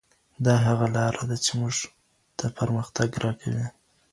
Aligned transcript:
دا 0.45 0.55
هغه 0.67 0.87
لاره 0.95 1.23
ده 1.29 1.37
چي 1.45 1.51
موږ 1.59 1.75
ته 2.37 2.45
پرمختګ 2.59 3.09
راکوي. 3.23 3.65